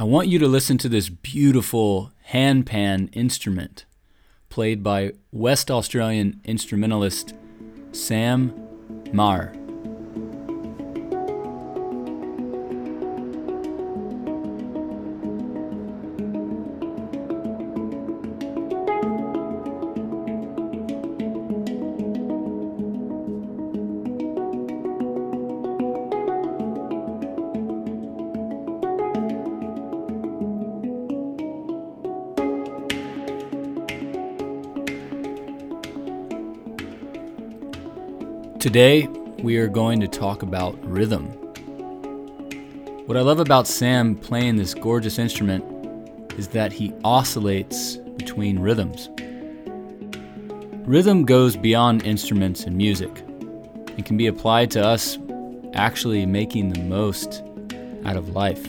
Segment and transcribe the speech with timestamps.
[0.00, 3.84] I want you to listen to this beautiful handpan instrument
[4.48, 7.34] played by West Australian instrumentalist
[7.90, 8.54] Sam
[9.12, 9.52] Maher.
[38.78, 39.08] Today,
[39.42, 41.24] we are going to talk about rhythm.
[43.06, 45.64] What I love about Sam playing this gorgeous instrument
[46.38, 49.08] is that he oscillates between rhythms.
[50.86, 55.18] Rhythm goes beyond instruments and music and can be applied to us
[55.74, 57.42] actually making the most
[58.04, 58.62] out of life.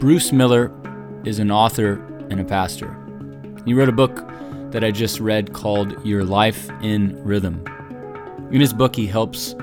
[0.00, 0.72] Bruce Miller
[1.24, 2.96] is an author and a pastor.
[3.64, 4.28] He wrote a book
[4.76, 7.64] that I just read called Your Life in Rhythm.
[8.52, 9.54] In his book, he helps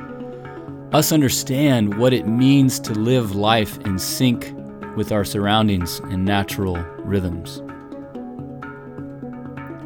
[0.91, 4.51] us understand what it means to live life in sync
[4.95, 7.61] with our surroundings and natural rhythms.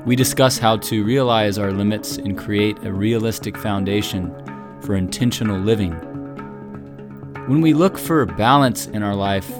[0.05, 4.33] We discuss how to realize our limits and create a realistic foundation
[4.80, 5.92] for intentional living.
[7.48, 9.52] When we look for balance in our life,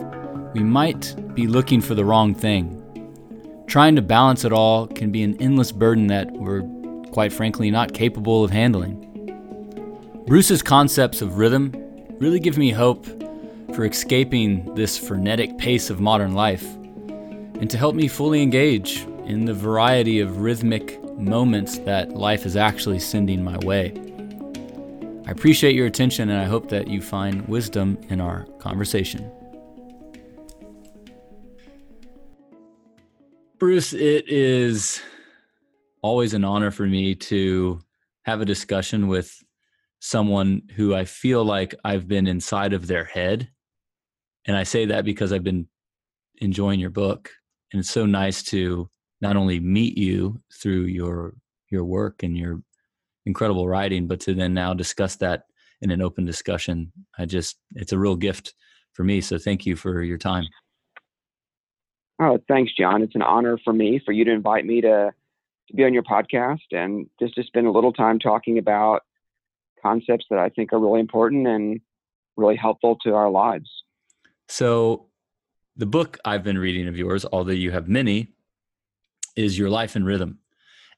[0.54, 2.77] we might be looking for the wrong thing.
[3.68, 6.64] Trying to balance it all can be an endless burden that we're,
[7.12, 9.04] quite frankly, not capable of handling.
[10.26, 11.74] Bruce's concepts of rhythm
[12.20, 13.06] really give me hope
[13.76, 16.64] for escaping this frenetic pace of modern life
[17.60, 22.56] and to help me fully engage in the variety of rhythmic moments that life is
[22.56, 23.94] actually sending my way.
[25.28, 29.30] I appreciate your attention and I hope that you find wisdom in our conversation.
[33.60, 35.02] Bruce, it is
[36.04, 37.82] always an honor for me to
[38.24, 39.36] have a discussion with
[40.00, 43.50] someone who I feel like I've been inside of their head.
[44.46, 45.68] And I say that because I've been
[46.36, 47.32] enjoying your book.
[47.74, 48.90] And it's so nice to
[49.22, 51.34] not only meet you through your
[51.70, 52.62] your work and your
[53.26, 55.44] incredible writing, but to then now discuss that
[55.82, 56.92] in an open discussion.
[57.18, 58.54] I just it's a real gift
[58.94, 59.20] for me.
[59.20, 60.46] So thank you for your time.
[62.20, 63.04] Oh, thanks, John.
[63.04, 65.14] It's an honor for me for you to invite me to,
[65.68, 69.04] to be on your podcast and just to spend a little time talking about
[69.82, 71.80] concepts that I think are really important and
[72.36, 73.70] really helpful to our lives.
[74.50, 75.08] So,
[75.76, 78.34] the book I've been reading of yours, although you have many,
[79.36, 80.40] is Your Life in Rhythm.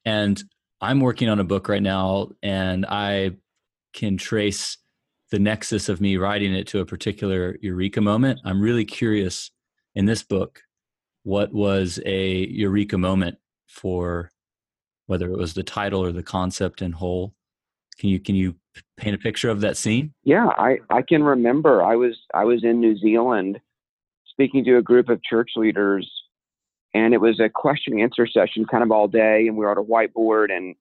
[0.05, 0.41] And
[0.79, 3.31] I'm working on a book right now, and I
[3.91, 4.77] can trace
[5.31, 8.39] the nexus of me writing it to a particular eureka moment.
[8.45, 9.51] I'm really curious
[9.95, 10.61] in this book
[11.23, 13.37] what was a eureka moment
[13.67, 14.31] for
[15.07, 17.33] whether it was the title or the concept in whole?
[17.97, 18.55] Can you can you
[18.97, 20.13] paint a picture of that scene?
[20.23, 21.83] Yeah i i can remember.
[21.83, 23.59] I was i was in new zealand
[24.27, 26.09] speaking to a group of church leaders
[26.93, 29.71] and it was a question and answer session kind of all day and we were
[29.71, 30.75] at a whiteboard and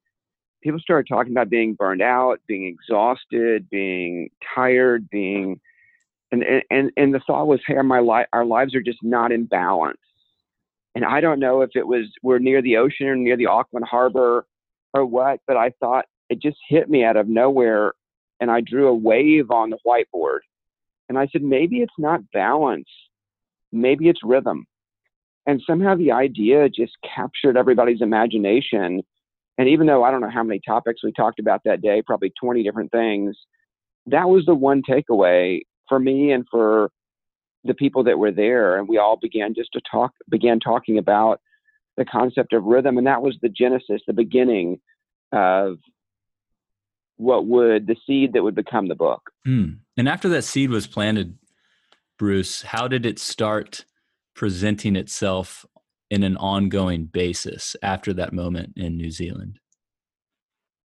[0.62, 5.60] people started talking about being burned out being exhausted being tired being
[6.30, 9.44] and and and the thought was hey my li- our lives are just not in
[9.44, 9.98] balance
[10.98, 13.86] and I don't know if it was we're near the ocean or near the Auckland
[13.88, 14.44] harbor
[14.92, 17.92] or what, but I thought it just hit me out of nowhere.
[18.40, 20.40] And I drew a wave on the whiteboard.
[21.08, 22.88] And I said, maybe it's not balance,
[23.70, 24.66] maybe it's rhythm.
[25.46, 29.00] And somehow the idea just captured everybody's imagination.
[29.56, 32.32] And even though I don't know how many topics we talked about that day, probably
[32.42, 33.36] 20 different things,
[34.06, 36.90] that was the one takeaway for me and for
[37.68, 41.40] the people that were there, and we all began just to talk, began talking about
[41.96, 44.80] the concept of rhythm, and that was the genesis, the beginning
[45.32, 45.78] of
[47.16, 49.30] what would the seed that would become the book.
[49.46, 49.78] Mm.
[49.96, 51.36] And after that seed was planted,
[52.18, 53.84] Bruce, how did it start
[54.34, 55.66] presenting itself
[56.10, 59.58] in an ongoing basis after that moment in New Zealand?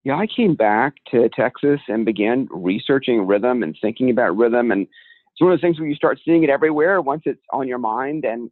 [0.04, 4.88] Yeah, I came back to Texas and began researching rhythm and thinking about rhythm and
[5.40, 7.78] it's one of those things where you start seeing it everywhere once it's on your
[7.78, 8.52] mind and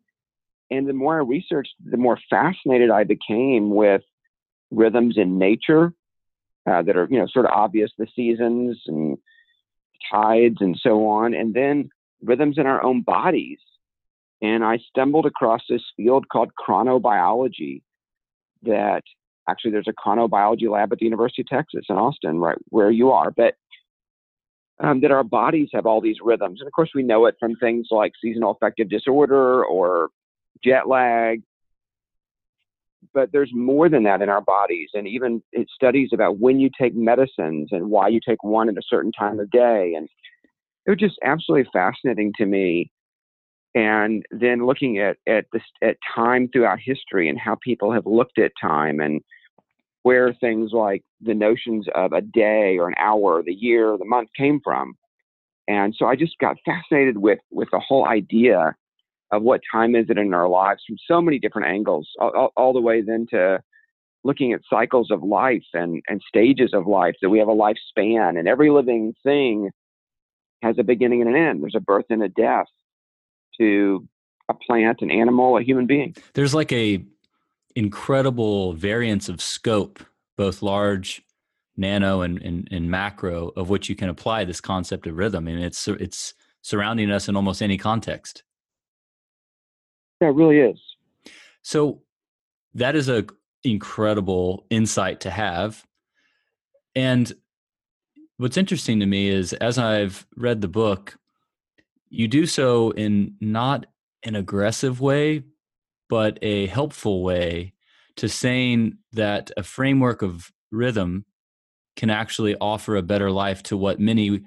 [0.72, 4.04] and the more I researched, the more fascinated I became with
[4.72, 5.94] rhythms in nature
[6.70, 9.18] uh, that are, you know, sort of obvious, the seasons and
[10.12, 11.90] tides and so on, and then
[12.22, 13.60] rhythms in our own bodies.
[14.42, 17.82] And I stumbled across this field called chronobiology
[18.64, 19.04] that
[19.50, 23.12] actually there's a chronobiology lab at the University of Texas in Austin, right where you
[23.12, 23.32] are.
[23.32, 23.56] But
[24.80, 26.62] um, that our bodies have all these rhythms.
[26.62, 30.10] And of course, we know it from things like seasonal affective disorder or
[30.64, 31.42] jet lag.
[33.14, 34.90] But there's more than that in our bodies.
[34.94, 35.42] And even
[35.74, 39.40] studies about when you take medicines and why you take one at a certain time
[39.40, 39.94] of day.
[39.96, 40.08] And
[40.86, 42.92] it was just absolutely fascinating to me.
[43.76, 48.40] And then looking at at this at time throughout history and how people have looked
[48.40, 49.22] at time and
[50.04, 54.30] where things like the notions of a day or an hour, the year, the month
[54.38, 54.96] came from.
[55.68, 58.76] And so I just got fascinated with with the whole idea
[59.32, 62.74] of what time is it in our lives from so many different angles, all, all
[62.74, 63.60] the way then to
[64.24, 68.38] looking at cycles of life and, and stages of life, that we have a lifespan
[68.38, 69.70] and every living thing
[70.64, 71.62] has a beginning and an end.
[71.62, 72.68] There's a birth and a death
[73.60, 74.08] to
[74.50, 76.16] a plant, an animal, a human being.
[76.34, 77.04] There's like a
[77.78, 80.04] incredible variance of scope,
[80.36, 81.22] both large,
[81.78, 85.48] nano, and, and, and macro, of which you can apply this concept of rhythm.
[85.48, 86.34] And it's it's
[86.64, 88.42] surrounding us in almost any context.
[90.20, 90.82] Yeah, it really is.
[91.62, 92.02] So
[92.74, 93.28] that is a
[93.64, 95.86] incredible insight to have.
[96.96, 97.32] And
[98.38, 101.16] what's interesting to me is as I've read the book,
[102.10, 103.86] you do so in not
[104.24, 105.44] an aggressive way,
[106.10, 107.74] but a helpful way
[108.18, 111.26] to saying that a framework of rhythm
[111.96, 114.42] can actually offer a better life to what many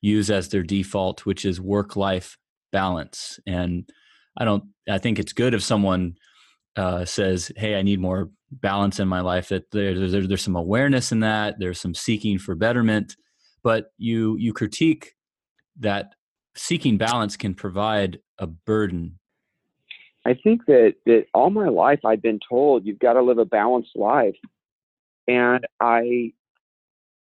[0.00, 2.36] use as their default, which is work life
[2.72, 3.38] balance.
[3.46, 3.88] And
[4.36, 6.16] I don't, I think it's good if someone
[6.76, 10.56] uh, says, Hey, I need more balance in my life, that there, there, there's some
[10.56, 13.16] awareness in that, there's some seeking for betterment,
[13.62, 15.14] but you, you critique
[15.80, 16.14] that
[16.54, 19.18] seeking balance can provide a burden
[20.28, 23.46] I think that that all my life I've been told you've got to live a
[23.46, 24.36] balanced life,
[25.26, 26.32] and I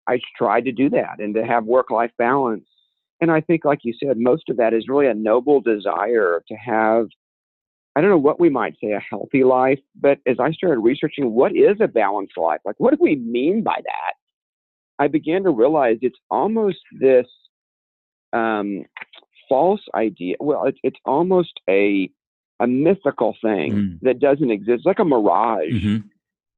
[0.07, 2.67] I tried to do that and to have work life balance.
[3.19, 6.55] And I think, like you said, most of that is really a noble desire to
[6.55, 7.07] have.
[7.95, 11.31] I don't know what we might say a healthy life, but as I started researching
[11.31, 14.13] what is a balanced life, like what do we mean by that?
[14.99, 17.25] I began to realize it's almost this
[18.31, 18.85] um,
[19.49, 20.35] false idea.
[20.39, 22.07] Well, it's, it's almost a
[22.61, 23.99] a mythical thing mm.
[24.01, 25.73] that doesn't exist, it's like a mirage.
[25.73, 26.07] Mm-hmm.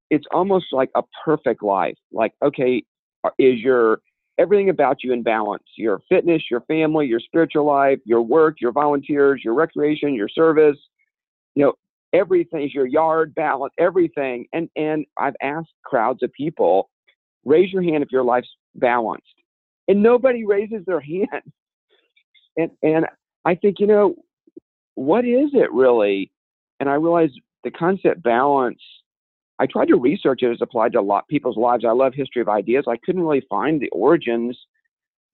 [0.09, 1.97] It's almost like a perfect life.
[2.11, 2.83] Like, okay,
[3.23, 4.01] uh, is your
[4.37, 5.63] everything about you in balance?
[5.77, 10.77] Your fitness, your family, your spiritual life, your work, your volunteers, your recreation, your service,
[11.55, 11.73] you know,
[12.11, 14.45] everything is your yard balance, everything.
[14.51, 16.89] And and I've asked crowds of people,
[17.45, 19.25] raise your hand if your life's balanced.
[19.87, 21.43] And nobody raises their hand.
[22.57, 23.05] And and
[23.45, 24.15] I think, you know,
[24.95, 26.31] what is it really?
[26.79, 28.81] And I realized the concept balance.
[29.59, 31.85] I tried to research it as applied to a lot people's lives.
[31.85, 32.85] I love history of ideas.
[32.87, 34.57] I couldn't really find the origins,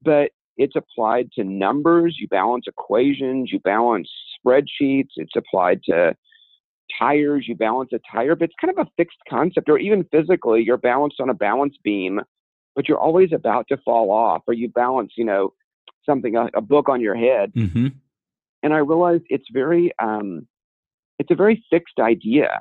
[0.01, 2.17] but it's applied to numbers.
[2.19, 3.49] You balance equations.
[3.51, 5.11] You balance spreadsheets.
[5.15, 6.15] It's applied to
[6.97, 7.45] tires.
[7.47, 9.69] You balance a tire, but it's kind of a fixed concept.
[9.69, 12.19] Or even physically, you're balanced on a balance beam,
[12.75, 14.43] but you're always about to fall off.
[14.47, 15.53] Or you balance, you know,
[16.05, 17.53] something a, a book on your head.
[17.53, 17.87] Mm-hmm
[18.63, 20.47] and I realized it's very um,
[21.17, 22.59] it's a very fixed idea,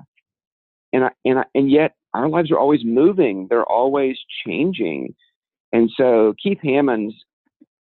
[0.93, 3.47] and I, and I, and yet our lives are always moving.
[3.49, 4.17] They're always
[4.47, 5.15] changing,
[5.73, 7.15] and so Keith Hammonds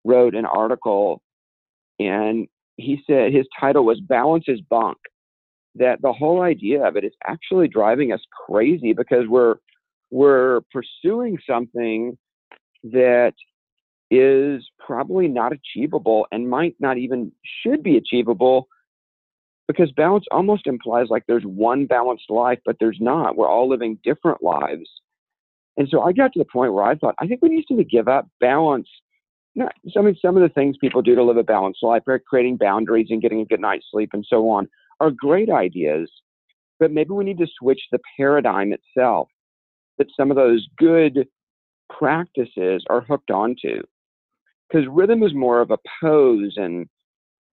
[0.04, 1.22] wrote an article,
[2.00, 2.48] and
[2.78, 4.98] he said his title was "Balance is Bunk."
[5.76, 9.56] That the whole idea of it is actually driving us crazy because we're
[10.10, 12.18] we're pursuing something
[12.84, 13.34] that
[14.10, 17.32] is probably not achievable and might not even
[17.64, 18.68] should be achievable
[19.68, 23.36] because balance almost implies like there's one balanced life, but there's not.
[23.36, 24.90] We're all living different lives.
[25.76, 27.84] And so I got to the point where I thought, I think we need to
[27.84, 28.88] give up balance.
[29.56, 32.24] Not, I mean, some of the things people do to live a balanced life, right?
[32.26, 34.68] creating boundaries and getting a good night's sleep and so on,
[35.00, 36.10] are great ideas.
[36.80, 39.28] But maybe we need to switch the paradigm itself
[39.98, 41.28] that some of those good
[41.90, 43.82] practices are hooked onto
[44.70, 46.88] because rhythm is more of a pose and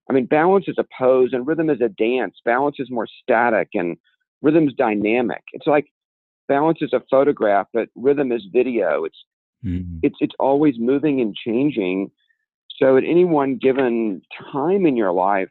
[0.08, 2.36] I mean balance is a pose and rhythm is a dance.
[2.44, 3.96] Balance is more static and
[4.42, 5.42] rhythm's dynamic.
[5.52, 5.86] It's like
[6.48, 9.04] balance is a photograph, but rhythm is video.
[9.04, 9.24] It's
[9.64, 9.98] mm-hmm.
[10.02, 12.10] it's it's always moving and changing.
[12.78, 14.20] So at any one given
[14.52, 15.48] time in your life,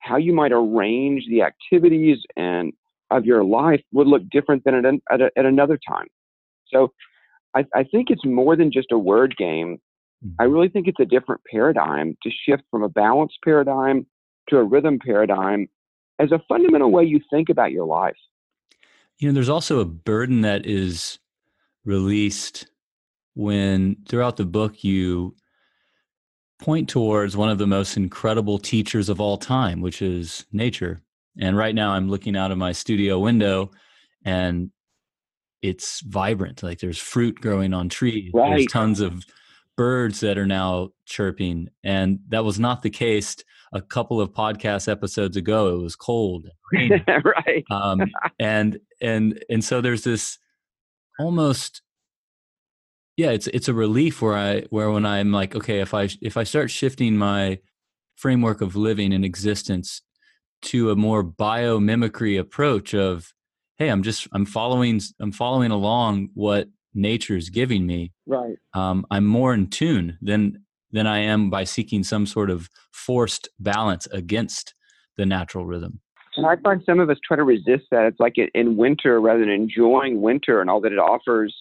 [0.00, 2.72] how you might arrange the activities and
[3.10, 6.06] of your life would look different than at, at, a, at another time.
[6.68, 6.92] So
[7.54, 9.78] I, I think it's more than just a word game.
[10.24, 10.34] Mm.
[10.38, 14.06] I really think it's a different paradigm to shift from a balance paradigm
[14.48, 15.68] to a rhythm paradigm
[16.18, 18.16] as a fundamental way you think about your life.
[19.18, 21.18] You know, there's also a burden that is
[21.84, 22.66] released
[23.34, 25.34] when throughout the book you
[26.58, 31.00] point towards one of the most incredible teachers of all time, which is nature.
[31.38, 33.70] And right now I'm looking out of my studio window
[34.24, 34.70] and
[35.62, 36.62] it's vibrant.
[36.62, 38.30] Like there's fruit growing on trees.
[38.34, 38.50] Right.
[38.50, 39.24] There's tons of
[39.80, 41.66] birds that are now chirping.
[41.82, 43.34] And that was not the case
[43.72, 45.74] a couple of podcast episodes ago.
[45.74, 46.48] It was cold.
[46.74, 47.64] right.
[47.70, 48.02] Um,
[48.38, 50.36] and and and so there's this
[51.18, 51.80] almost
[53.16, 56.36] yeah, it's it's a relief where I where when I'm like, okay, if I if
[56.36, 57.58] I start shifting my
[58.16, 60.02] framework of living and existence
[60.64, 63.32] to a more biomimicry approach of
[63.78, 68.56] hey i'm just i'm following i'm following along what nature is giving me right.
[68.74, 73.48] um, i'm more in tune than than i am by seeking some sort of forced
[73.58, 74.74] balance against
[75.16, 76.00] the natural rhythm.
[76.36, 78.06] And i find some of us try to resist that.
[78.06, 81.54] It's like in winter rather than enjoying winter and all that it offers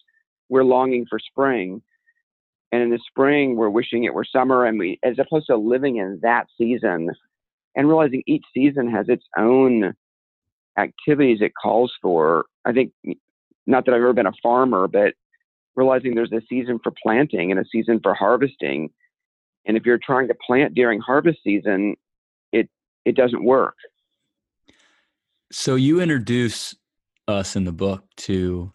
[0.50, 1.82] we're longing for spring.
[2.72, 5.98] And in the spring we're wishing it were summer and we as opposed to living
[5.98, 7.10] in that season
[7.76, 9.94] and realizing each season has its own
[10.78, 12.46] activities it calls for.
[12.66, 12.92] I think,
[13.70, 15.14] not that I've ever been a farmer, but
[15.76, 18.90] realizing there's a season for planting and a season for harvesting.
[19.66, 21.96] And if you're trying to plant during harvest season,
[22.52, 22.70] it
[23.06, 23.76] it doesn't work.
[25.52, 26.76] So you introduce
[27.28, 28.74] us in the book to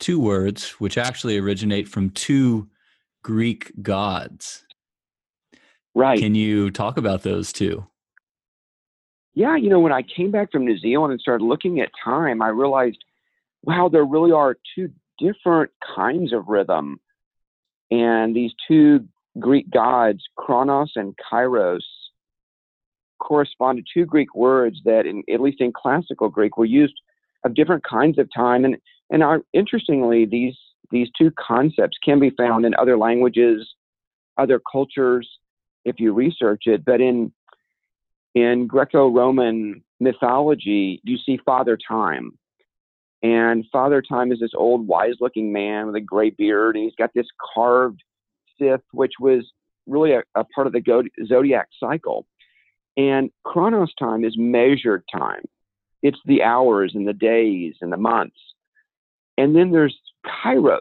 [0.00, 2.68] two words which actually originate from two
[3.22, 4.64] Greek gods.
[5.94, 6.18] Right.
[6.18, 7.88] Can you talk about those two?
[9.38, 12.42] yeah, you know, when I came back from New Zealand and started looking at time,
[12.42, 12.98] I realized,
[13.62, 17.00] wow, there really are two different kinds of rhythm.
[17.90, 19.06] And these two
[19.38, 21.80] Greek gods, Chronos and Kairos,
[23.18, 26.94] correspond to two Greek words that, in, at least in classical Greek, were used
[27.44, 28.64] of different kinds of time.
[28.64, 28.76] And
[29.10, 30.56] and are, interestingly, these
[30.90, 33.68] these two concepts can be found in other languages,
[34.36, 35.28] other cultures,
[35.84, 36.84] if you research it.
[36.84, 37.32] But in
[38.34, 42.38] in Greco-Roman mythology, you see Father Time.
[43.22, 47.10] And Father Time is this old, wise-looking man with a gray beard, and he's got
[47.14, 48.02] this carved
[48.58, 49.44] scythe, which was
[49.86, 52.26] really a, a part of the zodiac cycle.
[52.96, 55.44] And Chronos time is measured time.
[56.02, 58.36] It's the hours and the days and the months.
[59.36, 59.96] And then there's
[60.26, 60.80] Kairos,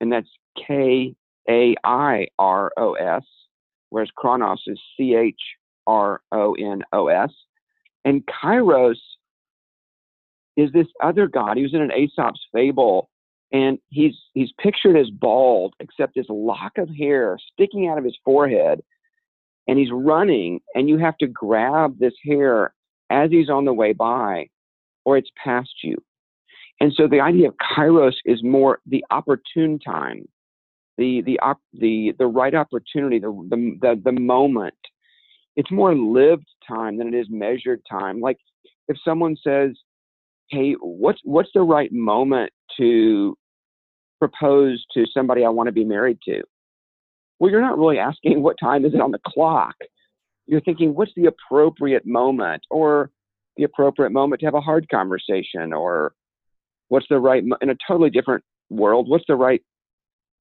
[0.00, 0.28] and that's
[0.66, 1.14] K
[1.48, 3.22] A I R O S,
[3.90, 5.40] whereas Chronos is C H
[5.86, 7.30] R O N O S.
[8.04, 8.96] And Kairos
[10.56, 11.56] is this other god.
[11.56, 13.08] He was in an Aesop's fable,
[13.52, 18.16] and he's he's pictured as bald, except this lock of hair sticking out of his
[18.24, 18.82] forehead,
[19.68, 22.74] and he's running, and you have to grab this hair
[23.10, 24.48] as he's on the way by,
[25.04, 25.96] or it's past you.
[26.80, 30.26] And so the idea of Kairos is more the opportune time,
[30.98, 34.74] the the op, the the right opportunity, the the the, the moment
[35.56, 38.20] it's more lived time than it is measured time.
[38.20, 38.38] Like
[38.88, 39.72] if someone says,
[40.52, 43.36] "Hey, what's what's the right moment to
[44.20, 46.42] propose to somebody I want to be married to?"
[47.40, 49.74] Well, you're not really asking what time is it on the clock.
[50.46, 53.10] You're thinking, what's the appropriate moment, or
[53.56, 56.14] the appropriate moment to have a hard conversation, or
[56.88, 59.08] what's the right in a totally different world?
[59.08, 59.62] What's the right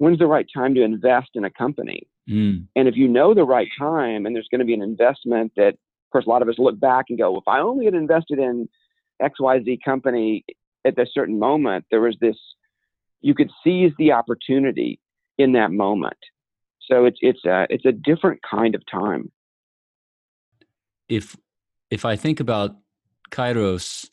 [0.02, 2.08] when's the right time to invest in a company?
[2.28, 2.66] Mm.
[2.76, 5.70] And if you know the right time and there's going to be an investment that,
[5.70, 8.40] of course, a lot of us look back and go, if I only had invested
[8.40, 8.68] in
[9.22, 10.44] XYZ company
[10.86, 12.38] at a certain moment, there was this,
[13.22, 15.00] you could seize the opportunity
[15.38, 16.18] in that moment.
[16.90, 19.32] So it's, it's a, it's a different kind of time.
[21.08, 21.36] If,
[21.90, 22.76] if I think about
[23.32, 24.10] Kairos,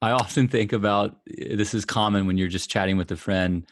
[0.00, 3.66] I often think about this is common when you're just chatting with a friend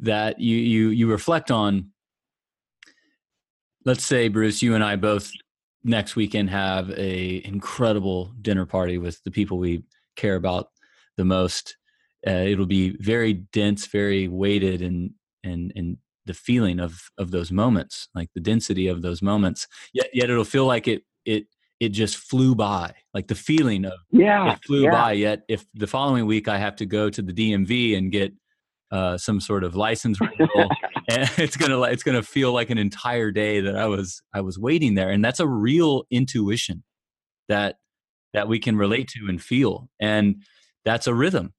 [0.00, 1.90] that you you you reflect on
[3.84, 5.30] let's say bruce you and i both
[5.84, 9.84] next weekend have a incredible dinner party with the people we
[10.16, 10.68] care about
[11.16, 11.76] the most.
[12.26, 15.10] Uh, it'll be very dense very weighted and
[15.44, 19.66] and and the feeling of of those moments like the density of those moments.
[19.92, 21.46] Yet yet it'll feel like it it
[21.80, 24.90] it just flew by like the feeling of yeah it flew yeah.
[24.90, 25.12] by.
[25.12, 28.32] Yet if the following week i have to go to the dmv and get
[28.94, 30.70] uh, some sort of license renewal,
[31.10, 34.56] and it's gonna it's gonna feel like an entire day that I was I was
[34.58, 36.84] waiting there, and that's a real intuition
[37.48, 37.76] that
[38.32, 40.36] that we can relate to and feel, and
[40.84, 41.52] that's a rhythm.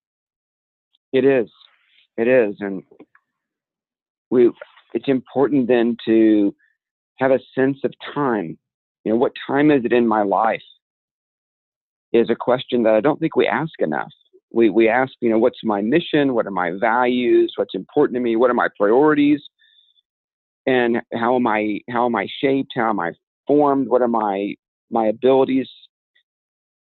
[1.12, 1.50] It is,
[2.18, 2.84] it is, and
[4.32, 4.52] we.
[4.94, 6.56] It's important then to
[7.18, 8.58] have a sense of time.
[9.04, 10.64] You know, what time is it in my life?
[12.14, 14.14] Is a question that I don't think we ask enough
[14.56, 16.34] we, we ask, you know, what's my mission?
[16.34, 17.54] What are my values?
[17.58, 18.36] What's important to me?
[18.36, 19.42] What are my priorities?
[20.66, 22.74] and how am I how am I shaped?
[22.76, 23.12] How am I
[23.48, 23.88] formed?
[23.88, 24.56] What are my
[24.90, 25.70] my abilities?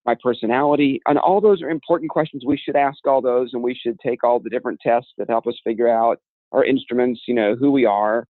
[0.07, 2.45] My personality, and all those are important questions.
[2.45, 5.47] We should ask all those, and we should take all the different tests that help
[5.47, 6.19] us figure out
[6.53, 7.23] our instruments.
[7.27, 8.27] You know who we are.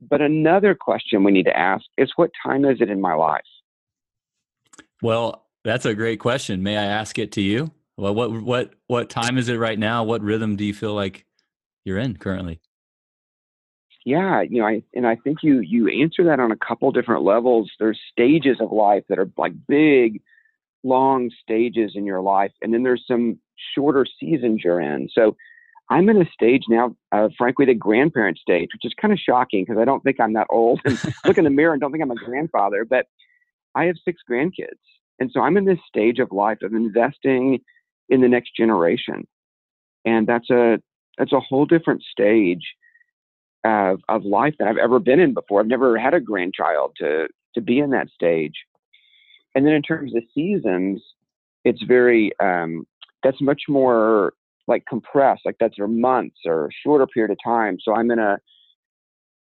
[0.00, 3.42] But another question we need to ask is, what time is it in my life?
[5.02, 6.62] Well, that's a great question.
[6.62, 7.72] May I ask it to you?
[7.96, 10.04] Well, what what what time is it right now?
[10.04, 11.24] What rhythm do you feel like
[11.84, 12.60] you're in currently?
[14.04, 17.22] Yeah, you know, I and I think you you answer that on a couple different
[17.22, 17.70] levels.
[17.78, 20.20] There's stages of life that are like big,
[20.82, 23.38] long stages in your life, and then there's some
[23.74, 25.08] shorter seasons you're in.
[25.12, 25.36] So
[25.90, 29.64] I'm in a stage now, uh, frankly, the grandparent stage, which is kind of shocking
[29.64, 30.80] because I don't think I'm that old.
[30.84, 33.06] And look in the mirror and don't think I'm a grandfather, but
[33.74, 34.80] I have six grandkids,
[35.18, 37.60] and so I'm in this stage of life of investing
[38.08, 39.26] in the next generation,
[40.04, 40.78] and that's a
[41.18, 42.64] that's a whole different stage
[43.64, 45.60] of, of life that I've ever been in before.
[45.60, 48.54] I've never had a grandchild to to be in that stage.
[49.54, 51.00] And then in terms of seasons,
[51.64, 52.86] it's very um,
[53.22, 54.34] that's much more
[54.66, 57.78] like compressed, like that's a months or shorter period of time.
[57.80, 58.38] So I'm in a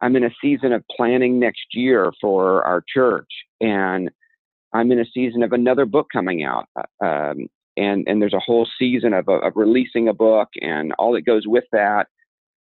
[0.01, 3.29] I'm in a season of planning next year for our church,
[3.61, 4.09] and
[4.73, 6.67] I'm in a season of another book coming out.
[6.75, 11.13] Uh, um, and and there's a whole season of, of releasing a book and all
[11.13, 12.07] that goes with that.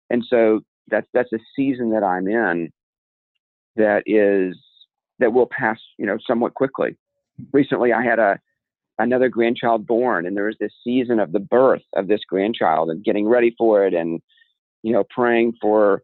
[0.10, 2.72] And so that's that's a season that I'm in
[3.76, 4.58] that is
[5.20, 6.98] that will pass, you know, somewhat quickly.
[7.54, 8.40] Recently, I had a
[8.98, 13.04] another grandchild born, and there was this season of the birth of this grandchild and
[13.04, 14.22] getting ready for it, and
[14.84, 16.04] you know, praying for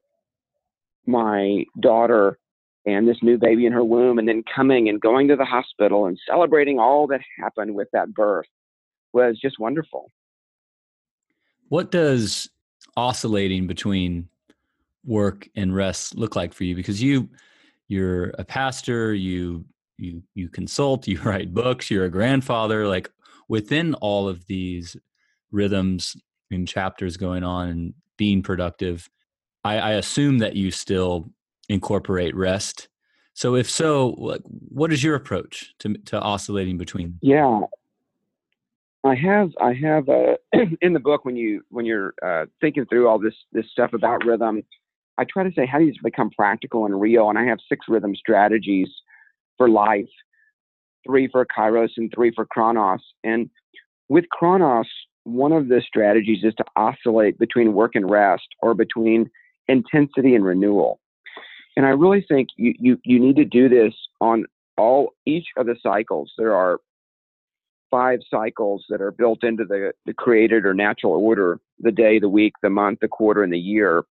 [1.06, 2.38] my daughter
[2.86, 6.06] and this new baby in her womb, and then coming and going to the hospital
[6.06, 8.46] and celebrating all that happened with that birth
[9.13, 10.12] was just wonderful.
[11.70, 12.50] What does
[12.96, 14.30] oscillating between
[15.04, 16.75] work and rest look like for you?
[16.75, 17.30] Because you
[17.88, 19.65] you're a pastor, you
[19.98, 22.88] you you consult, you write books, you're a grandfather.
[22.88, 23.10] Like
[23.48, 24.95] within all of these
[25.52, 26.15] rhythms
[26.52, 29.10] and chapters going on and being productive,
[29.63, 31.30] I, I assume that you still
[31.69, 32.88] incorporate rest.
[33.34, 37.19] So if so, what is your approach to to oscillating between?
[37.21, 37.62] Yeah,
[39.06, 40.36] I have I have uh,
[40.82, 44.25] in the book when you when you're uh, thinking through all this this stuff about
[44.25, 44.63] rhythm,
[45.17, 47.86] I try to say how do you become practical and real, and I have six
[47.88, 48.89] rhythm strategies
[49.58, 50.10] for life,
[51.06, 53.01] three for Kairos and three for Chronos.
[53.23, 53.49] And
[54.10, 54.88] with Chronos,
[55.23, 59.30] one of the strategies is to oscillate between work and rest, or between
[59.67, 60.99] intensity and renewal.
[61.76, 64.46] And I really think you you you need to do this on
[64.78, 66.32] all each of the cycles.
[66.38, 66.80] There are
[67.92, 72.30] five cycles that are built into the, the created or natural order the day, the
[72.30, 74.04] week, the month, the quarter, and the year.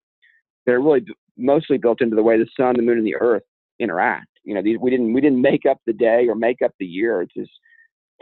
[0.66, 1.06] They're really
[1.38, 3.44] mostly built into the way the sun, the moon, and the earth
[3.80, 4.28] interact.
[4.44, 6.86] You know, these, we didn't we didn't make up the day or make up the
[6.86, 7.22] year.
[7.22, 7.52] It's just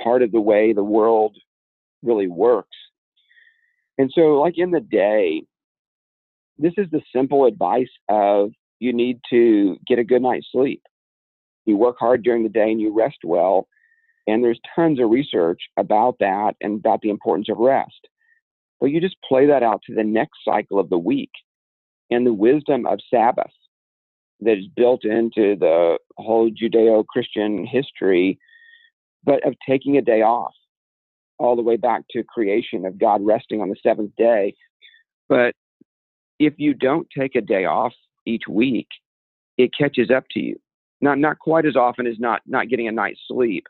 [0.03, 1.35] part of the way the world
[2.03, 2.77] really works.
[3.97, 5.43] And so, like in the day,
[6.57, 10.81] this is the simple advice of you need to get a good night's sleep.
[11.65, 13.67] You work hard during the day and you rest well
[14.27, 18.07] and there's tons of research about that and about the importance of rest.
[18.79, 21.31] But you just play that out to the next cycle of the week
[22.09, 23.51] and the wisdom of Sabbath
[24.41, 28.39] that is built into the whole Judeo Christian history,
[29.23, 30.53] but of taking a day off
[31.37, 34.55] all the way back to creation of God resting on the seventh day.
[35.29, 35.53] But
[36.39, 37.93] if you don't take a day off
[38.25, 38.87] each week,
[39.57, 40.57] it catches up to you.
[41.01, 43.65] Not not quite as often as not not getting a night's sleep,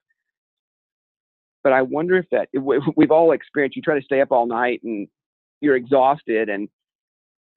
[1.63, 2.49] but I wonder if that
[2.95, 3.75] we've all experienced.
[3.75, 5.07] You try to stay up all night and
[5.61, 6.67] you're exhausted, and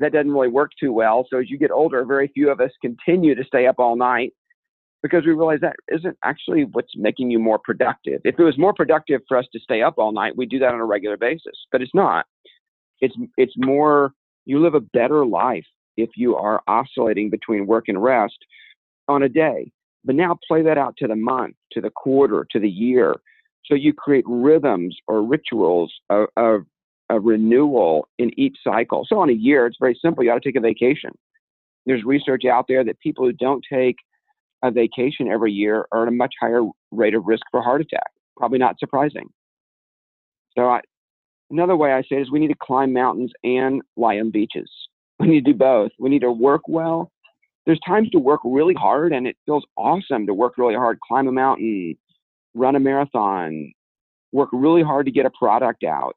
[0.01, 1.27] that doesn't really work too well.
[1.29, 4.33] So as you get older, very few of us continue to stay up all night
[5.03, 8.21] because we realize that isn't actually what's making you more productive.
[8.25, 10.73] If it was more productive for us to stay up all night, we do that
[10.73, 12.27] on a regular basis, but it's not.
[13.01, 14.13] It's it's more
[14.45, 18.39] you live a better life if you are oscillating between work and rest
[19.09, 19.71] on a day.
[20.05, 23.17] But now play that out to the month, to the quarter, to the year
[23.67, 26.63] so you create rhythms or rituals of, of,
[27.11, 29.07] of renewal in each cycle.
[29.09, 30.23] So on a year, it's very simple.
[30.23, 31.11] You ought to take a vacation.
[31.87, 33.97] There's research out there that people who don't take
[34.63, 38.11] a vacation every year are at a much higher rate of risk for heart attack.
[38.37, 39.29] Probably not surprising.
[40.57, 40.81] So I,
[41.51, 44.71] another way I say it is we need to climb mountains and lie on beaches.
[45.19, 45.93] We need to do both.
[45.99, 47.11] We need to work well.
[47.67, 51.29] There's times to work really hard, and it feels awesome to work really hard, climb
[51.29, 51.97] a mountain,
[52.55, 53.73] run a marathon,
[54.33, 56.17] work really hard to get a product out.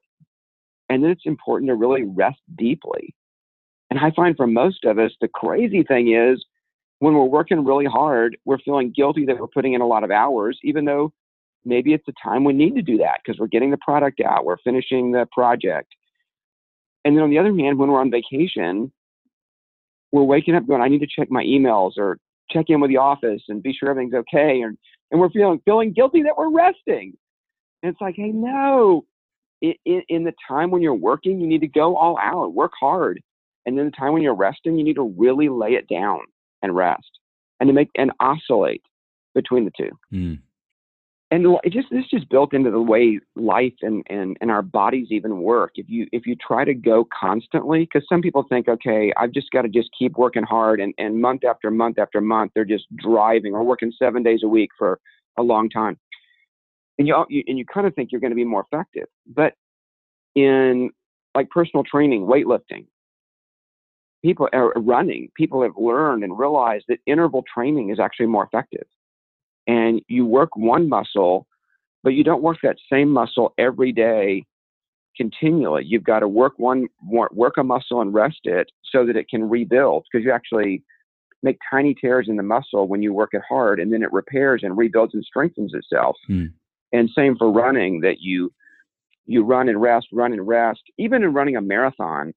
[0.88, 3.14] And then it's important to really rest deeply.
[3.90, 6.44] And I find for most of us, the crazy thing is
[6.98, 10.10] when we're working really hard, we're feeling guilty that we're putting in a lot of
[10.10, 11.12] hours, even though
[11.64, 14.44] maybe it's a time we need to do that because we're getting the product out,
[14.44, 15.94] we're finishing the project.
[17.04, 18.92] And then on the other hand, when we're on vacation,
[20.12, 22.18] we're waking up going, I need to check my emails or
[22.50, 24.62] check in with the office and be sure everything's okay.
[24.62, 24.76] And,
[25.10, 27.16] and we're feeling, feeling guilty that we're resting.
[27.82, 29.04] And it's like, hey, no,
[29.60, 32.72] in, in, in the time when you're working, you need to go all out, work
[32.78, 33.20] hard.
[33.66, 36.20] And then the time when you're resting, you need to really lay it down
[36.62, 37.18] and rest
[37.60, 38.82] and to make and oscillate
[39.34, 39.90] between the two.
[40.12, 40.38] Mm
[41.30, 45.08] and it just this just built into the way life and, and and our bodies
[45.10, 45.72] even work.
[45.74, 49.50] If you if you try to go constantly because some people think okay i've just
[49.50, 52.84] got to just keep working hard and, and month after month after month they're just
[52.96, 54.98] driving or working seven days a week for
[55.36, 55.98] a long time.
[56.98, 59.06] And you, you and you kind of think you're going to be more effective.
[59.26, 59.54] But
[60.34, 60.90] in
[61.34, 62.86] like personal training weightlifting
[64.22, 68.86] people are running people have learned and realized that interval training is actually more effective
[69.68, 71.46] and you work one muscle,
[72.02, 74.44] but you don't work that same muscle every day
[75.16, 75.84] continually.
[75.86, 79.48] You've got to work one work a muscle and rest it so that it can
[79.48, 80.82] rebuild because you actually
[81.42, 84.62] make tiny tears in the muscle when you work it hard and then it repairs
[84.64, 86.16] and rebuilds and strengthens itself.
[86.26, 86.46] Hmm.
[86.92, 88.50] And same for running that you
[89.26, 90.80] you run and rest, run and rest.
[90.96, 92.32] Even in running a marathon,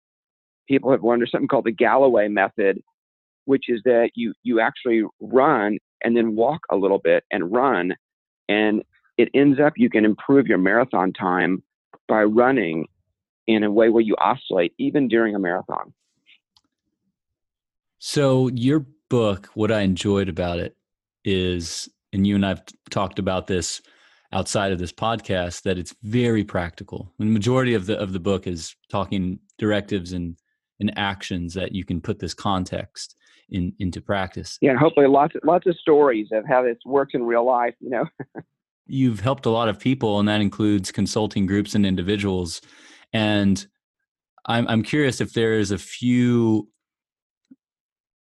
[0.67, 2.81] people have learned there's something called the Galloway method,
[3.45, 7.95] which is that you you actually run and then walk a little bit and run.
[8.49, 8.83] And
[9.17, 11.63] it ends up you can improve your marathon time
[12.07, 12.87] by running
[13.47, 15.93] in a way where you oscillate even during a marathon.
[17.99, 20.75] So, your book, what I enjoyed about it
[21.23, 23.81] is, and you and I've talked about this
[24.33, 27.13] outside of this podcast, that it's very practical.
[27.19, 30.35] And the majority of the of the book is talking directives and
[30.79, 33.15] and actions that you can put this context
[33.51, 34.57] in, into practice.
[34.61, 37.75] Yeah, hopefully lots of lots of stories of how this works in real life.
[37.79, 38.05] You know,
[38.87, 42.61] you've helped a lot of people, and that includes consulting groups and individuals.
[43.13, 43.65] And
[44.45, 46.69] I'm I'm curious if there is a few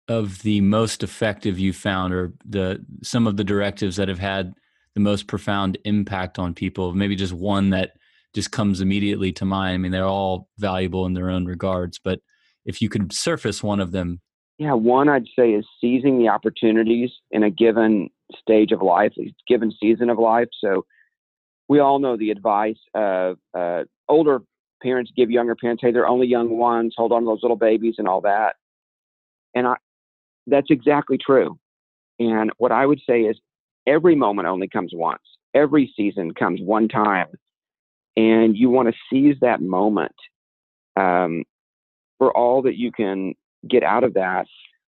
[0.10, 4.54] of the most effective you found, or the some of the directives that have had
[4.96, 6.94] the most profound impact on people.
[6.94, 7.94] Maybe just one that
[8.34, 9.76] just comes immediately to mind.
[9.76, 12.20] I mean, they're all valuable in their own regards, but
[12.66, 14.22] if you could surface one of them
[14.58, 19.34] yeah, one I'd say is seizing the opportunities in a given stage of life, a
[19.48, 20.48] given season of life.
[20.64, 20.86] So
[21.68, 24.42] we all know the advice of uh, older
[24.82, 27.96] parents give younger parents, hey, they're only young ones, hold on to those little babies
[27.98, 28.56] and all that.
[29.56, 29.76] And I,
[30.46, 31.58] that's exactly true.
[32.20, 33.38] And what I would say is
[33.88, 35.22] every moment only comes once.
[35.56, 37.28] Every season comes one time.
[38.16, 40.16] And you want to seize that moment
[40.96, 41.44] um,
[42.20, 43.34] for all that you can
[43.70, 44.46] get out of that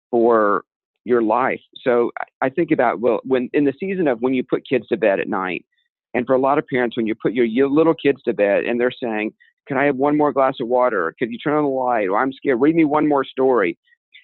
[0.09, 0.63] for
[1.03, 1.61] your life.
[1.83, 4.97] So I think about well, when in the season of when you put kids to
[4.97, 5.65] bed at night,
[6.13, 8.65] and for a lot of parents, when you put your, your little kids to bed
[8.65, 9.33] and they're saying,
[9.67, 11.15] "Can I have one more glass of water?
[11.17, 12.07] Could you turn on the light?
[12.07, 12.61] Or I'm scared.
[12.61, 13.77] Read me one more story."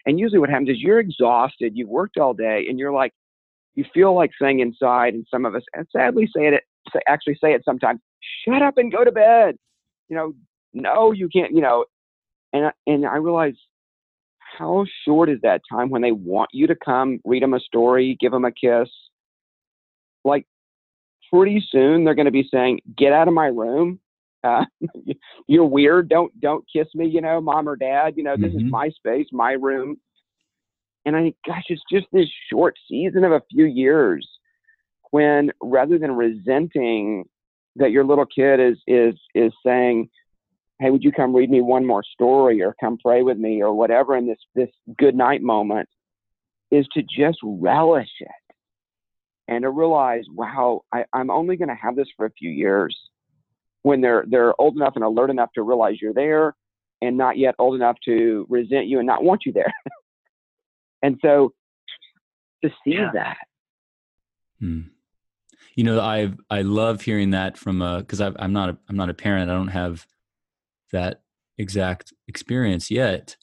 [0.05, 1.73] And usually, what happens is you're exhausted.
[1.75, 3.13] You've worked all day, and you're like,
[3.75, 6.63] you feel like saying inside, and some of us, and sadly, say it
[7.07, 7.99] actually say it sometimes.
[8.45, 9.55] Shut up and go to bed.
[10.09, 10.33] You know,
[10.73, 11.53] no, you can't.
[11.53, 11.85] You know,
[12.53, 13.55] and and I realize
[14.57, 18.17] how short is that time when they want you to come read them a story,
[18.19, 18.89] give them a kiss?
[20.23, 20.45] Like,
[21.31, 23.99] pretty soon they're going to be saying, "Get out of my room!
[24.43, 24.65] Uh,
[25.47, 26.09] you're weird.
[26.09, 27.07] Don't don't kiss me.
[27.07, 28.13] You know, mom or dad.
[28.15, 28.65] You know, this mm-hmm.
[28.65, 29.97] is my space, my room."
[31.05, 34.27] And I think, gosh, it's just this short season of a few years
[35.11, 37.23] when, rather than resenting
[37.77, 40.09] that your little kid is is is saying,
[40.79, 43.73] hey, would you come read me one more story or come pray with me or
[43.73, 45.87] whatever in this this good night moment
[46.71, 48.55] is to just relish it
[49.47, 52.95] and to realize, wow, I, I'm only going to have this for a few years.
[53.83, 56.55] When they're they're old enough and alert enough to realize you're there,
[57.01, 59.73] and not yet old enough to resent you and not want you there.
[61.03, 61.53] and so
[62.63, 63.11] to see yeah.
[63.13, 63.37] that.
[64.59, 64.81] Hmm.
[65.75, 69.09] You know, I I love hearing that from a because I'm not a, I'm not
[69.09, 69.49] a parent.
[69.49, 70.05] I don't have
[70.91, 71.21] that
[71.57, 73.35] exact experience yet,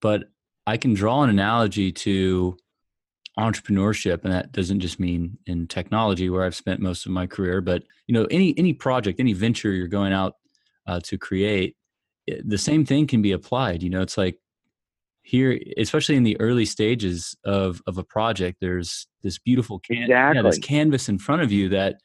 [0.00, 0.24] but
[0.66, 2.56] I can draw an analogy to
[3.38, 7.60] entrepreneurship and that doesn't just mean in technology where I've spent most of my career
[7.60, 10.36] but you know any any project any venture you're going out
[10.86, 11.76] uh, to create
[12.44, 14.38] the same thing can be applied you know it's like
[15.20, 20.36] here especially in the early stages of of a project there's this beautiful can- exactly.
[20.36, 21.96] yeah, this canvas in front of you that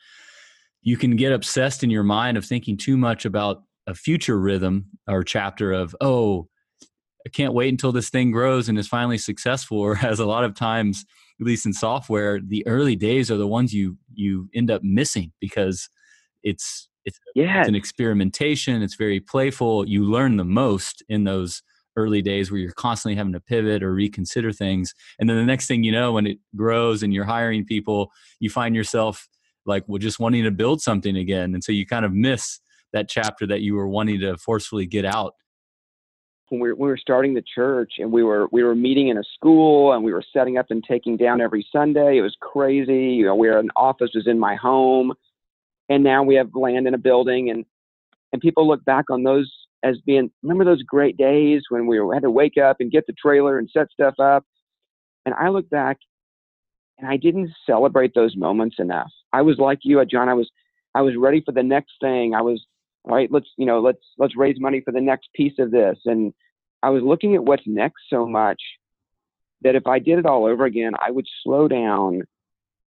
[0.82, 4.86] you can get obsessed in your mind of thinking too much about a future rhythm
[5.08, 6.48] or chapter of oh
[7.26, 9.80] I can't wait until this thing grows and is finally successful.
[9.80, 11.06] or Whereas a lot of times,
[11.40, 15.32] at least in software, the early days are the ones you you end up missing
[15.40, 15.90] because
[16.44, 17.62] it's it's, yes.
[17.62, 18.84] it's an experimentation.
[18.84, 19.88] It's very playful.
[19.88, 21.64] You learn the most in those
[21.98, 24.94] early days where you're constantly having to pivot or reconsider things.
[25.20, 28.52] And then the next thing you know, when it grows and you're hiring people, you
[28.52, 29.28] find yourself
[29.66, 31.54] like well, just wanting to build something again.
[31.54, 32.60] And so you kind of miss
[32.94, 35.36] that chapter that you were wanting to forcefully get out.
[36.50, 39.18] When we were, we were starting the church and we were we were meeting in
[39.18, 42.18] a school and we were setting up and taking down every Sunday.
[42.18, 43.14] It was crazy.
[43.14, 45.14] You know, we were an office was in my home,
[45.88, 47.66] and now we have land in a building and
[48.34, 49.52] and people look back on those
[49.84, 53.14] as being remember those great days when we had to wake up and get the
[53.14, 54.46] trailer and set stuff up.
[55.26, 55.98] And I look back
[57.00, 59.12] and I didn't celebrate those moments enough.
[59.34, 60.30] I was like you, John.
[60.30, 60.50] I was
[60.94, 62.34] I was ready for the next thing.
[62.34, 62.66] I was
[63.06, 63.32] right.
[63.32, 65.98] Let's you know let's let's raise money for the next piece of this.
[66.06, 66.34] And
[66.84, 68.62] I was looking at what's next so much
[69.62, 72.24] that if I did it all over again, I would slow down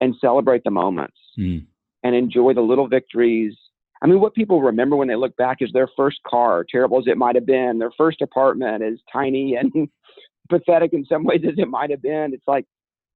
[0.01, 1.65] and celebrate the moments mm.
[2.03, 3.55] and enjoy the little victories
[4.01, 7.07] I mean, what people remember when they look back is their first car, terrible as
[7.07, 9.89] it might have been, their first apartment, as tiny and
[10.49, 12.33] pathetic in some ways as it might have been.
[12.33, 12.65] It's like,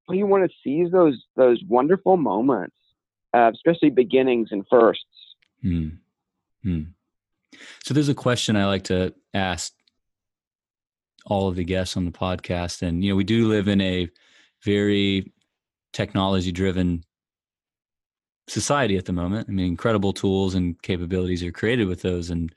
[0.07, 2.75] well, you want to seize those those wonderful moments,
[3.33, 5.05] uh, especially beginnings and firsts.
[5.61, 5.89] Hmm.
[6.63, 6.81] Hmm.
[7.83, 9.73] So there's a question I like to ask
[11.25, 14.09] all of the guests on the podcast, and you know, we do live in a
[14.63, 15.31] very
[15.93, 17.03] technology driven
[18.47, 19.47] society at the moment.
[19.49, 22.29] I mean, incredible tools and capabilities are created with those.
[22.29, 22.53] And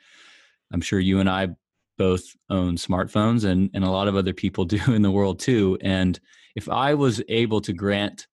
[0.72, 1.48] I'm sure you and I
[1.96, 5.78] both own smartphones and, and a lot of other people do in the world too.
[5.80, 6.18] And
[6.56, 8.26] if I was able to grant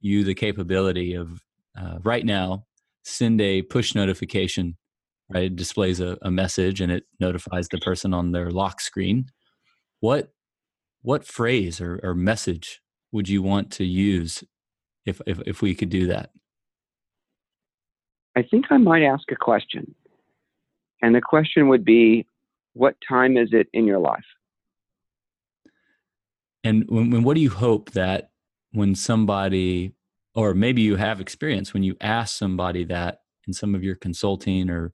[0.00, 1.42] you the capability of
[1.76, 2.64] uh, right now,
[3.04, 4.76] send a push notification,
[5.32, 5.44] right?
[5.44, 9.26] It displays a, a message and it notifies the person on their lock screen.
[10.00, 10.32] What
[11.02, 12.80] what phrase or, or message
[13.12, 14.44] would you want to use
[15.06, 16.30] if, if if we could do that?
[18.36, 19.94] I think I might ask a question.
[21.02, 22.26] And the question would be,
[22.74, 24.24] what time is it in your life?
[26.64, 28.30] And when, when, what do you hope that
[28.72, 29.92] when somebody,
[30.34, 34.68] or maybe you have experience, when you ask somebody that in some of your consulting
[34.70, 34.92] or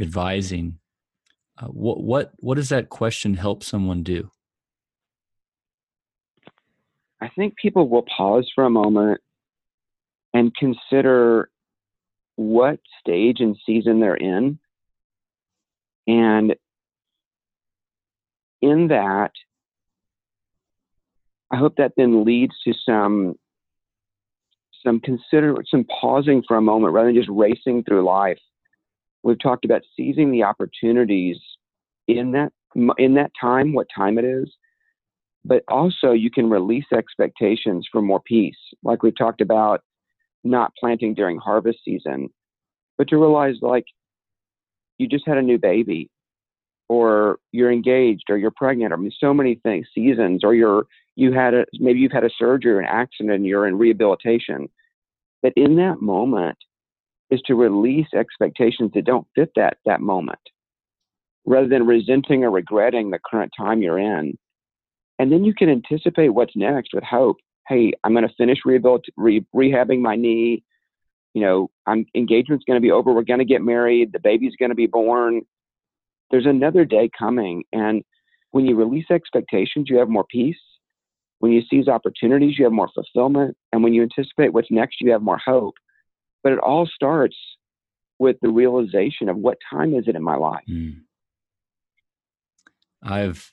[0.00, 0.78] advising,
[1.58, 4.30] uh, what what what does that question help someone do?
[7.20, 9.20] I think people will pause for a moment
[10.34, 11.50] and consider
[12.36, 14.58] what stage and season they're in.
[16.06, 16.56] And
[18.60, 19.30] in that,
[21.52, 23.36] I hope that then leads to some
[24.84, 28.40] some consider some pausing for a moment rather than just racing through life.
[29.22, 31.36] We've talked about seizing the opportunities
[32.08, 32.52] in that
[32.98, 34.50] in that time, what time it is,
[35.44, 39.82] but also you can release expectations for more peace, like we've talked about
[40.44, 42.28] not planting during harvest season,
[42.98, 43.84] but to realize like
[44.98, 46.10] you just had a new baby
[46.88, 50.84] or you're engaged or you're pregnant or I mean, so many things, seasons, or you're,
[51.16, 54.68] you had a, maybe you've had a surgery or an accident and you're in rehabilitation.
[55.42, 56.58] But in that moment
[57.32, 60.38] is to release expectations that don't fit that, that moment
[61.44, 64.38] rather than resenting or regretting the current time you're in.
[65.18, 69.46] And then you can anticipate what's next with hope hey, I'm going to finish re-
[69.54, 70.62] rehabbing my knee.
[71.34, 73.12] You know, I'm engagement's going to be over.
[73.12, 74.12] We're going to get married.
[74.12, 75.42] The baby's going to be born.
[76.30, 78.02] There's another day coming, and
[78.52, 80.56] when you release expectations, you have more peace.
[81.40, 85.10] When you seize opportunities, you have more fulfillment, and when you anticipate what's next, you
[85.12, 85.74] have more hope.
[86.42, 87.36] But it all starts
[88.18, 90.64] with the realization of what time is it in my life.
[90.70, 91.00] Mm.
[93.02, 93.52] I've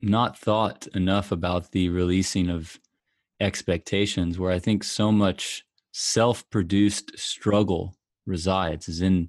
[0.00, 2.78] not thought enough about the releasing of
[3.40, 9.28] expectations where I think so much self produced struggle resides is in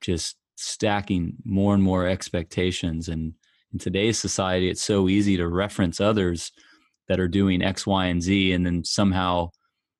[0.00, 3.08] just stacking more and more expectations.
[3.08, 3.34] And
[3.72, 6.52] in today's society, it's so easy to reference others
[7.08, 8.52] that are doing X, Y, and Z.
[8.52, 9.50] And then somehow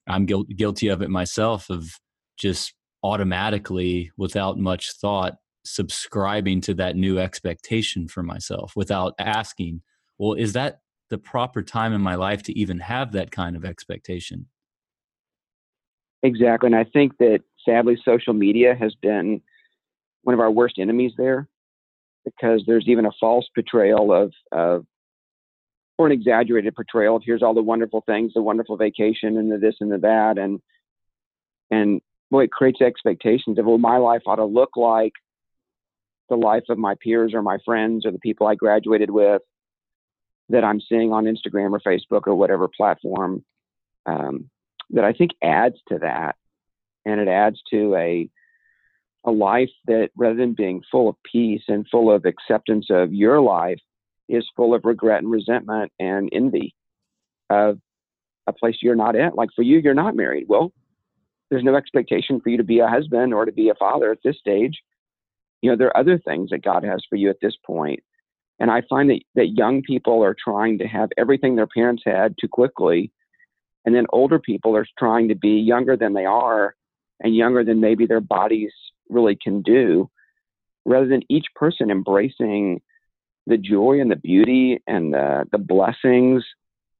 [0.06, 1.98] I'm guilty of it myself of
[2.36, 9.82] just automatically, without much thought, subscribing to that new expectation for myself without asking,
[10.18, 13.64] well, is that the proper time in my life to even have that kind of
[13.64, 14.46] expectation.
[16.22, 16.66] Exactly.
[16.68, 19.40] And I think that sadly, social media has been
[20.22, 21.48] one of our worst enemies there
[22.24, 24.86] because there's even a false portrayal of, of
[25.96, 29.58] or an exaggerated portrayal of here's all the wonderful things, the wonderful vacation and the
[29.58, 30.38] this and the that.
[30.38, 30.60] And,
[31.70, 35.12] and boy, it creates expectations of, well, my life ought to look like
[36.28, 39.42] the life of my peers or my friends or the people I graduated with
[40.48, 43.44] that I'm seeing on Instagram or Facebook or whatever platform
[44.06, 44.50] um,
[44.90, 46.36] that I think adds to that,
[47.06, 48.28] and it adds to a
[49.26, 53.40] a life that rather than being full of peace and full of acceptance of your
[53.40, 53.80] life
[54.28, 56.74] is full of regret and resentment and envy
[57.50, 57.78] of
[58.46, 59.30] a place you're not in.
[59.34, 60.46] Like for you, you're not married.
[60.48, 60.72] Well,
[61.50, 64.18] there's no expectation for you to be a husband or to be a father at
[64.24, 64.80] this stage.
[65.62, 68.00] You know, there are other things that God has for you at this point.
[68.60, 72.34] And I find that, that young people are trying to have everything their parents had
[72.40, 73.10] too quickly.
[73.84, 76.74] And then older people are trying to be younger than they are
[77.20, 78.72] and younger than maybe their bodies
[79.08, 80.08] really can do,
[80.84, 82.80] rather than each person embracing
[83.46, 86.44] the joy and the beauty and the, the blessings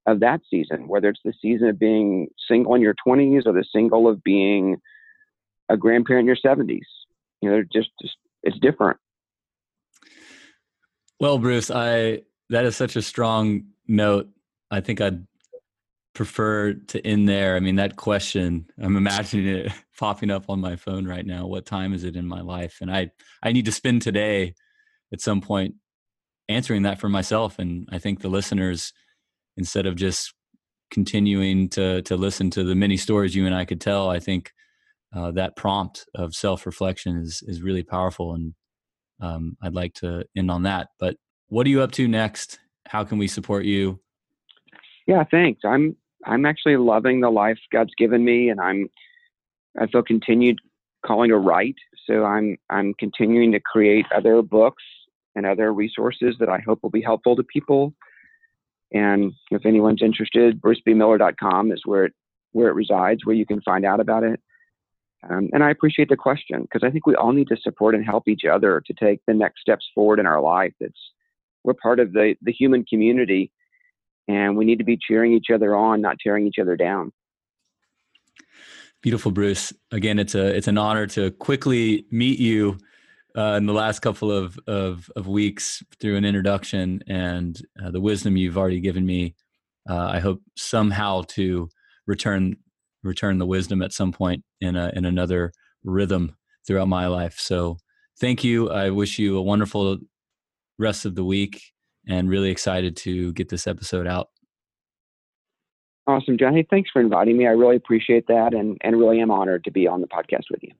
[0.07, 3.65] of that season, whether it's the season of being single in your 20s or the
[3.73, 4.77] single of being
[5.71, 6.81] a grandparent in your 70s.
[7.41, 8.99] You know, just, just it's different.
[11.21, 14.29] Well, Bruce, I that is such a strong note.
[14.71, 15.27] I think I'd
[16.15, 17.57] prefer to end there.
[17.57, 21.47] I mean, that question, I'm imagining it popping up on my phone right now.
[21.47, 22.79] What time is it in my life?
[22.81, 23.11] And I
[23.43, 24.55] I need to spend today
[25.13, 25.77] at some point
[26.49, 28.93] answering that for myself and I think the listeners
[29.57, 30.35] instead of just
[30.91, 34.53] continuing to to listen to the many stories you and I could tell, I think
[35.15, 38.55] uh, that prompt of self reflection is is really powerful, and
[39.21, 40.89] um, I'd like to end on that.
[40.99, 41.17] But
[41.49, 42.59] what are you up to next?
[42.87, 44.01] How can we support you?
[45.07, 45.63] Yeah, thanks.
[45.65, 48.89] I'm I'm actually loving the life God's given me, and I'm
[49.79, 50.61] I feel continued
[51.05, 51.77] calling to write.
[52.07, 54.83] So I'm I'm continuing to create other books
[55.37, 57.95] and other resources that I hope will be helpful to people.
[58.93, 62.13] And if anyone's interested, brucebmiller.com is where it
[62.53, 64.41] where it resides, where you can find out about it.
[65.29, 68.05] Um, and I appreciate the question because I think we all need to support and
[68.05, 70.75] help each other to take the next steps forward in our life.
[70.81, 70.99] It's
[71.65, 73.51] we're part of the the human community,
[74.29, 77.13] and we need to be cheering each other on, not tearing each other down.
[79.01, 79.73] Beautiful, Bruce.
[79.91, 82.79] Again, it's a it's an honor to quickly meet you
[83.37, 88.01] uh, in the last couple of, of, of weeks through an introduction and uh, the
[88.01, 89.35] wisdom you've already given me.
[89.89, 91.69] Uh, I hope somehow to
[92.07, 92.57] return
[93.03, 95.53] return the wisdom at some point in a, in another
[95.85, 96.35] rhythm
[96.67, 97.39] throughout my life.
[97.39, 97.77] So
[98.19, 98.71] thank you.
[98.71, 99.99] I wish you a wonderful
[100.79, 101.61] rest of the week
[102.09, 104.29] and really excited to get this episode out.
[106.07, 106.55] Awesome, John.
[106.55, 107.47] Hey, thanks for inviting me.
[107.47, 110.63] I really appreciate that and, and really am honored to be on the podcast with
[110.63, 110.73] you.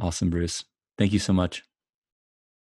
[0.00, 0.64] Awesome, Bruce.
[0.96, 1.62] Thank you so much.